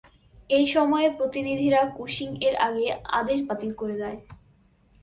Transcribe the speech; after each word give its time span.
এই 0.49 0.65
সময়ে, 0.67 1.07
প্রতিনিধিরা 1.17 1.81
কুশিং 1.97 2.29
এর 2.47 2.55
আগের 2.67 2.91
আদেশ 3.11 3.39
বাতিল 3.47 3.71
করে 3.73 3.95
দেয়। 3.97 4.17